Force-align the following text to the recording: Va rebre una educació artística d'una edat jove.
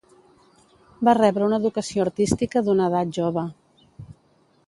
Va 1.09 1.13
rebre 1.17 1.45
una 1.49 1.59
educació 1.63 2.07
artística 2.09 2.65
d'una 2.69 2.89
edat 2.93 3.13
jove. 3.21 3.47